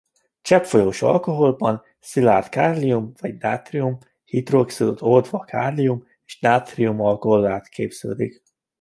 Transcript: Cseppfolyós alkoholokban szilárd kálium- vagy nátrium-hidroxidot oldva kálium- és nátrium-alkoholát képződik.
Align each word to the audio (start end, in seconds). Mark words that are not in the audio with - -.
Cseppfolyós 0.43 1.01
alkoholokban 1.01 1.81
szilárd 1.99 2.49
kálium- 2.49 3.19
vagy 3.19 3.35
nátrium-hidroxidot 3.37 5.01
oldva 5.01 5.39
kálium- 5.39 6.07
és 6.25 6.39
nátrium-alkoholát 6.39 7.67
képződik. 7.69 8.43